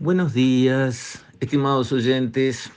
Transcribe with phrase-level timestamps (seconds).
[0.00, 2.70] Buenos días, estimados oyentes.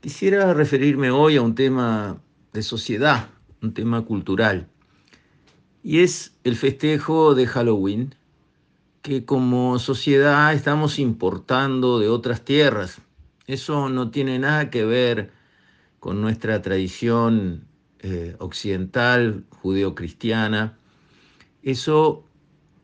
[0.00, 2.22] Quisiera referirme hoy a un tema
[2.52, 3.30] de sociedad,
[3.60, 4.68] un tema cultural,
[5.82, 8.14] y es el festejo de Halloween,
[9.02, 13.00] que como sociedad estamos importando de otras tierras.
[13.48, 15.32] Eso no tiene nada que ver
[15.98, 17.66] con nuestra tradición
[17.98, 20.78] eh, occidental, judeocristiana.
[21.64, 22.22] Eso,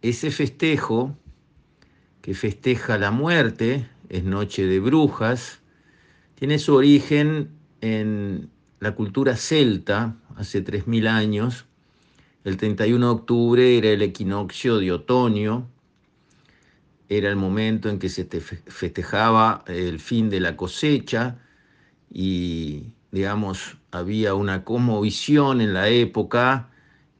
[0.03, 1.17] ese festejo
[2.27, 5.61] que festeja la muerte, es Noche de Brujas,
[6.35, 11.67] tiene su origen en la cultura celta, hace 3.000 años.
[12.43, 15.69] El 31 de octubre era el equinoccio de otoño,
[17.09, 21.39] era el momento en que se festejaba el fin de la cosecha
[22.13, 24.65] y, digamos, había una
[25.01, 26.71] visión en la época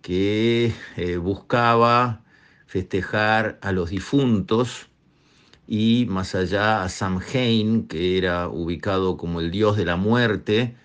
[0.03, 2.25] que eh, buscaba
[2.67, 4.89] festejar a los difuntos
[5.67, 10.77] y más allá a Samhain, que era ubicado como el dios de la muerte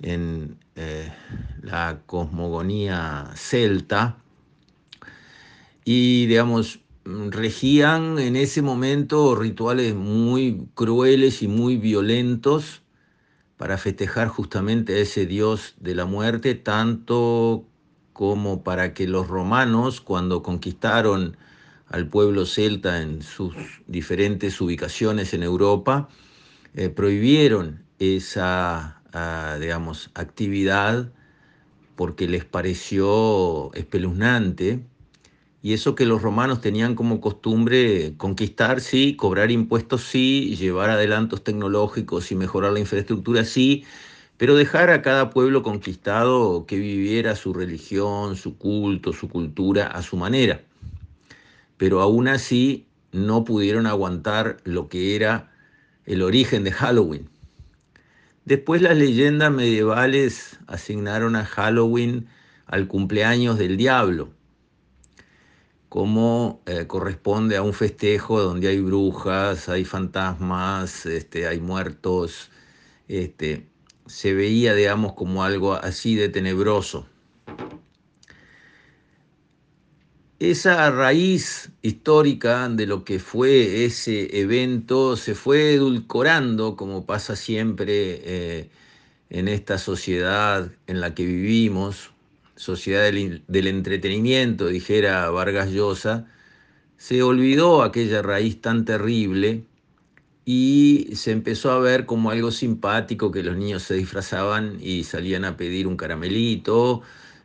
[0.00, 1.12] en eh,
[1.62, 4.16] la cosmogonía celta,
[5.84, 12.82] y digamos, regían en ese momento rituales muy crueles y muy violentos
[13.56, 17.64] para festejar justamente a ese dios de la muerte, tanto
[18.12, 21.36] como para que los romanos, cuando conquistaron
[21.90, 23.54] al pueblo celta en sus
[23.88, 26.08] diferentes ubicaciones en Europa,
[26.74, 31.12] eh, prohibieron esa, ah, digamos, actividad
[31.96, 34.80] porque les pareció espeluznante.
[35.62, 41.44] Y eso que los romanos tenían como costumbre conquistar, sí, cobrar impuestos, sí, llevar adelantos
[41.44, 43.84] tecnológicos y mejorar la infraestructura, sí,
[44.38, 50.02] pero dejar a cada pueblo conquistado que viviera su religión, su culto, su cultura a
[50.02, 50.62] su manera
[51.80, 55.50] pero aún así no pudieron aguantar lo que era
[56.04, 57.30] el origen de Halloween.
[58.44, 62.28] Después las leyendas medievales asignaron a Halloween
[62.66, 64.28] al cumpleaños del diablo,
[65.88, 72.50] como eh, corresponde a un festejo donde hay brujas, hay fantasmas, este, hay muertos.
[73.08, 73.66] Este,
[74.04, 77.06] se veía, digamos, como algo así de tenebroso.
[80.40, 87.92] Esa raíz histórica de lo que fue ese evento se fue edulcorando, como pasa siempre
[88.24, 88.70] eh,
[89.28, 92.12] en esta sociedad en la que vivimos,
[92.56, 96.26] sociedad del, del, entretenimiento, dijera Vargas Llosa,
[96.96, 99.64] se olvidó aquella raíz tan terrible
[100.46, 105.44] y se empezó a ver como algo simpático que los niños se disfrazaban y salían
[105.44, 107.02] a pedir un caramelito.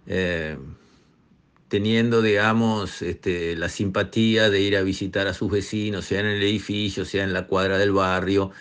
[0.07, 0.57] Eh,
[1.75, 6.41] teniendo, digamos, este, la simpatía de ir a visitar a sus vecinos, sea en el
[6.41, 8.51] edificio, sea en la cuadra del barrio,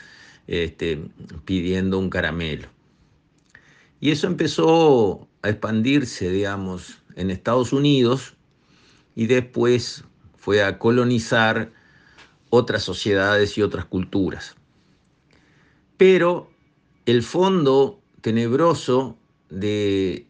[0.49, 1.01] este,
[1.45, 2.67] pidiendo un caramelo.
[4.01, 8.35] Y eso empezó a expandirse, digamos, en Estados Unidos
[9.15, 10.03] y después
[10.37, 11.71] fue a colonizar
[12.51, 14.57] otras sociedades y otras culturas.
[15.99, 16.51] Pero
[17.07, 19.17] el fondo tenebroso
[19.51, 20.27] de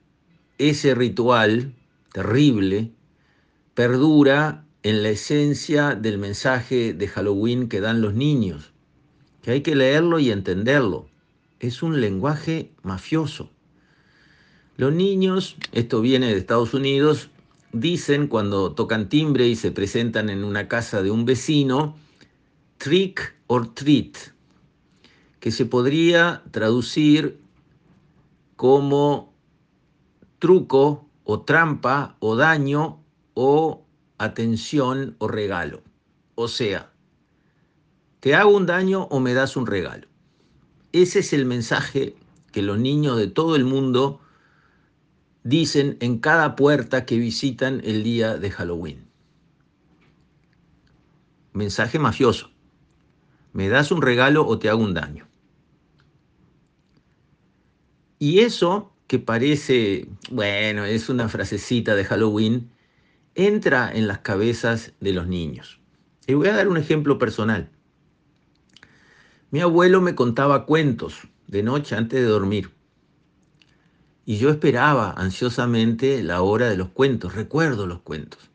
[0.59, 1.73] ese ritual
[2.15, 2.93] terrible,
[3.75, 8.73] perdura en la esencia del mensaje de Halloween que dan los niños,
[9.43, 11.09] que hay que leerlo y entenderlo.
[11.59, 13.51] Es un lenguaje mafioso.
[14.77, 17.31] Los niños, esto viene de Estados Unidos,
[17.73, 21.97] dicen cuando tocan timbre y se presentan en una casa de un vecino,
[22.79, 24.17] trick or treat,
[25.41, 27.41] que se podría traducir
[28.55, 29.35] como
[30.39, 33.03] truco o trampa o daño
[33.35, 33.85] o
[34.19, 35.83] atención o regalo.
[36.35, 36.93] O sea,
[38.21, 40.07] te hago un daño o me das un regalo.
[40.93, 42.17] Ese es el mensaje
[42.53, 44.21] que los niños de todo el mundo
[45.43, 49.09] dicen en cada puerta que visitan el día de Halloween.
[51.53, 52.51] Mensaje mafioso.
[53.53, 55.29] Me das un regalo o te hago un daño.
[58.19, 62.71] Y eso que parece, bueno, es una frasecita de Halloween,
[63.35, 65.81] entra en las cabezas de los niños.
[66.27, 67.71] Y voy a dar un ejemplo personal.
[69.51, 72.71] Mi abuelo me contaba cuentos de noche antes de dormir.
[74.25, 78.51] Y yo esperaba ansiosamente la hora de los cuentos, recuerdo los cuentos.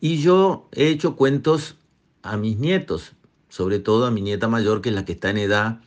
[0.00, 1.76] Y yo he hecho cuentos
[2.22, 3.12] a mis nietos,
[3.50, 5.80] sobre todo a mi nieta mayor, que es la que está en edad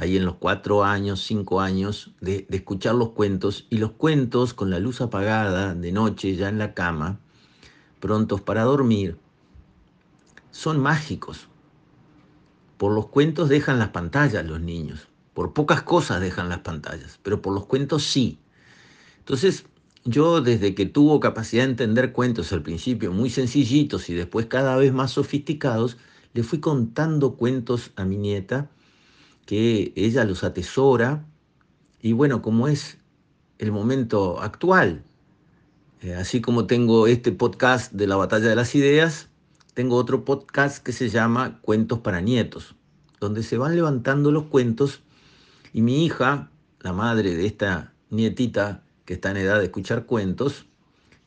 [0.00, 4.70] ahí en los cuatro años, cinco años, de, escuchar los cuentos, y los cuentos con
[4.70, 7.20] la luz apagada de noche ya en la cama,
[8.00, 9.18] prontos para dormir,
[10.52, 11.48] son mágicos.
[12.78, 15.06] Por los cuentos dejan las pantallas los niños.
[15.34, 18.38] Por pocas cosas dejan las pantallas, pero por los cuentos sí.
[19.18, 19.66] Entonces,
[20.06, 24.76] yo desde que tuvo capacidad de entender cuentos al principio muy sencillitos y después cada
[24.76, 25.98] vez más sofisticados,
[26.32, 28.70] le fui contando cuentos a mi nieta
[29.50, 31.26] que ella los atesora
[32.00, 32.98] y bueno, como es
[33.58, 35.02] el momento actual,
[36.02, 39.28] eh, así como tengo este podcast de la batalla de las ideas,
[39.74, 42.76] tengo otro podcast que se llama Cuentos para Nietos,
[43.18, 45.02] donde se van levantando los cuentos
[45.72, 46.48] y mi hija,
[46.78, 50.66] la madre de esta nietita que está en edad de escuchar cuentos,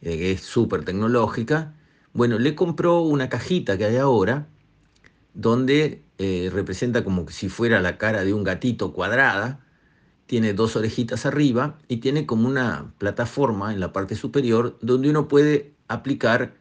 [0.01, 1.73] eh, es súper tecnológica,
[2.13, 4.47] bueno, le compró una cajita que hay ahora,
[5.33, 9.65] donde eh, representa como si fuera la cara de un gatito cuadrada,
[10.25, 15.27] tiene dos orejitas arriba y tiene como una plataforma en la parte superior donde uno
[15.27, 16.55] puede aplicar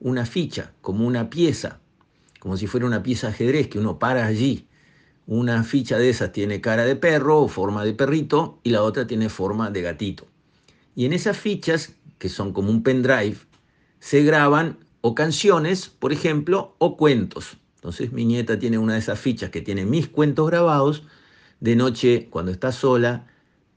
[0.00, 1.80] una ficha, como una pieza,
[2.40, 4.68] como si fuera una pieza de ajedrez que uno para allí.
[5.26, 9.06] Una ficha de esas tiene cara de perro o forma de perrito y la otra
[9.06, 10.26] tiene forma de gatito.
[10.94, 13.38] Y en esas fichas, que son como un pendrive,
[14.00, 17.56] se graban o canciones, por ejemplo, o cuentos.
[17.84, 21.02] Entonces mi nieta tiene una de esas fichas que tiene mis cuentos grabados
[21.60, 23.26] de noche, cuando está sola,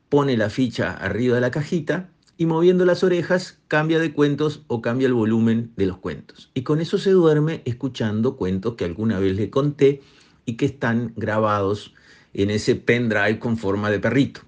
[0.08, 4.82] pone la ficha arriba de la cajita y moviendo las orejas cambia de cuentos o
[4.82, 6.50] cambia el volumen de los cuentos.
[6.54, 10.02] Y con eso se duerme escuchando cuentos que alguna vez le conté
[10.46, 11.94] y que están grabados
[12.34, 14.40] en ese pendrive con forma de perrito.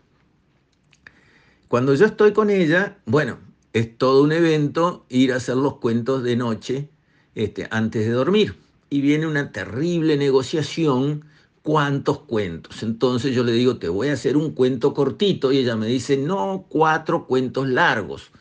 [1.68, 3.40] Cuando yo estoy con ella, bueno,
[3.74, 6.88] es todo un evento ir a hacer los cuentos de noche
[7.36, 8.69] este, antes de dormir.
[8.90, 11.26] Y viene una terrible negociación
[11.62, 12.84] cuántos cuentos.
[12.84, 16.18] Entonces yo le digo, te voy a hacer un cuento cortito y ella me dice,
[16.18, 18.32] no, cuatro cuentos largos.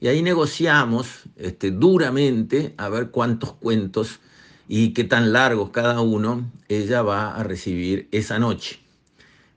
[0.00, 4.20] Y ahí negociamos este, duramente a ver cuántos cuentos
[4.68, 8.80] y qué tan largos cada uno ella va a recibir esa noche.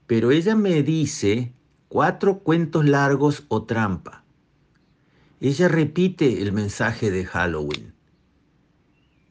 [0.06, 1.52] Pero ella me dice
[1.88, 4.24] cuatro cuentos largos o trampa.
[5.40, 7.92] Ella repite el mensaje de Halloween.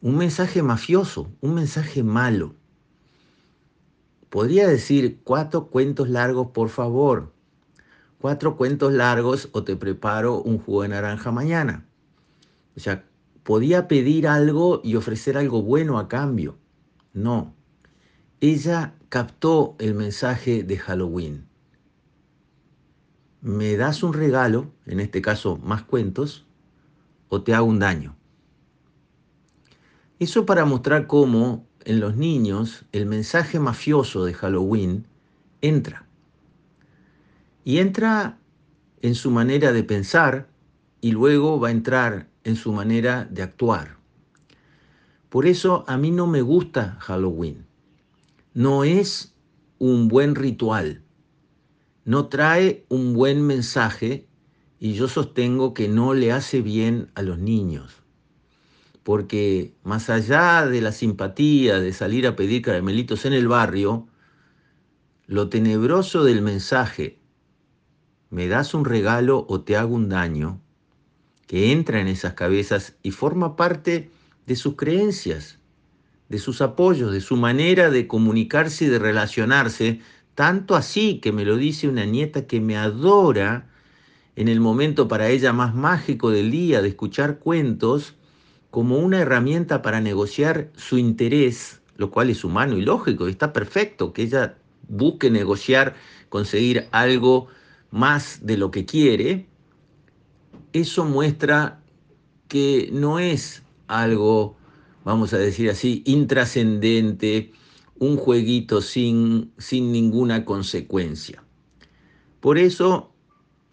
[0.02, 2.56] Un mensaje mafioso, un mensaje malo.
[4.30, 7.34] Podría decir cuatro cuentos largos, por favor.
[8.22, 11.86] Cuatro cuentos largos o te preparo un jugo de naranja mañana.
[12.78, 13.06] O sea,
[13.44, 16.58] podía pedir algo y ofrecer algo bueno a cambio.
[17.12, 17.54] No.
[18.40, 21.46] Ella captó el mensaje de Halloween.
[23.42, 26.46] ¿Me das un regalo, en este caso más cuentos,
[27.28, 28.19] o te hago un daño?
[30.20, 35.08] Eso para mostrar cómo en los niños el mensaje mafioso de Halloween
[35.62, 36.10] entra.
[37.64, 38.38] Y entra
[39.02, 40.50] en su manera de pensar
[41.00, 43.96] y luego va a entrar en su manera de actuar.
[45.30, 47.66] Por eso a mí no me gusta Halloween.
[48.54, 49.34] No es
[49.78, 51.02] un buen ritual.
[52.04, 54.28] No trae un buen mensaje
[54.80, 58.04] y yo sostengo que no le hace bien a los niños
[59.04, 64.08] porque más allá de la simpatía de salir a pedir caramelitos en el barrio,
[65.28, 67.20] lo tenebroso del mensaje,
[68.30, 70.62] me das un regalo o te hago un daño,
[71.48, 74.12] que entra en esas cabezas y forma parte
[74.46, 75.60] de sus creencias,
[76.28, 80.02] de sus apoyos, de su manera de comunicarse y de relacionarse,
[80.36, 83.68] tanto así que me lo dice una nieta que me adora
[84.36, 88.16] en el momento para ella más mágico del día de escuchar cuentos,
[88.72, 93.52] como una herramienta para negociar su interés, lo cual es humano y lógico, y está
[93.52, 94.58] perfecto que ella
[94.88, 95.96] busque negociar,
[96.30, 97.48] conseguir algo
[97.92, 99.48] más de lo que quiere,
[100.74, 101.82] eso muestra
[102.48, 104.56] que no es algo,
[105.04, 107.52] vamos a decir así, intrascendente,
[107.98, 111.44] un jueguito sin, sin ninguna consecuencia.
[112.40, 113.12] Por eso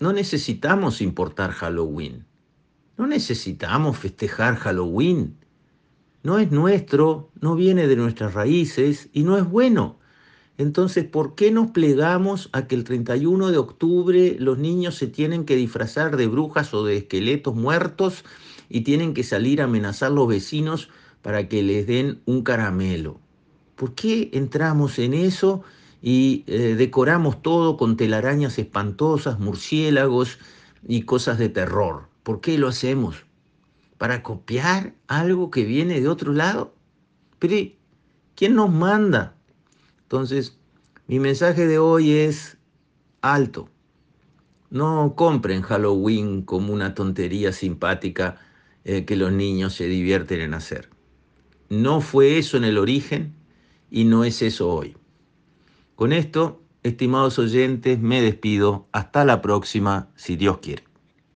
[0.00, 2.25] no necesitamos importar Halloween.
[2.98, 5.36] No necesitamos festejar Halloween.
[6.22, 9.98] No es nuestro, no viene de nuestras raíces y no es bueno.
[10.58, 15.44] Entonces, ¿por qué nos plegamos a que el 31 de octubre los niños se tienen
[15.44, 18.24] que disfrazar de brujas o de esqueletos muertos
[18.70, 20.88] y tienen que salir a amenazar a los vecinos
[21.20, 23.20] para que les den un caramelo?
[23.74, 25.62] ¿Por qué entramos en eso
[26.00, 30.38] y eh, decoramos todo con telarañas espantosas, murciélagos
[30.88, 32.15] y cosas de terror?
[32.26, 33.24] ¿Por qué lo hacemos?
[33.98, 36.74] ¿Para copiar algo que viene de otro lado?
[37.38, 37.54] Pero
[38.34, 39.36] ¿quién nos manda?
[40.02, 40.58] Entonces,
[41.06, 42.58] mi mensaje de hoy es
[43.20, 43.68] alto.
[44.70, 48.40] No compren Halloween como una tontería simpática
[48.82, 50.90] eh, que los niños se divierten en hacer.
[51.68, 53.36] No fue eso en el origen
[53.88, 54.96] y no es eso hoy.
[55.94, 58.88] Con esto, estimados oyentes, me despido.
[58.90, 60.95] Hasta la próxima, si Dios quiere.